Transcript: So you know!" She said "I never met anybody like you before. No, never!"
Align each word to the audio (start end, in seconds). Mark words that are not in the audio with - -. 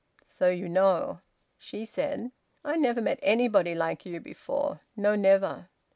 So 0.25 0.49
you 0.49 0.67
know!" 0.67 1.19
She 1.59 1.85
said 1.85 2.31
"I 2.65 2.75
never 2.75 3.03
met 3.03 3.19
anybody 3.21 3.75
like 3.75 4.03
you 4.03 4.19
before. 4.19 4.81
No, 4.97 5.15
never!" 5.15 5.69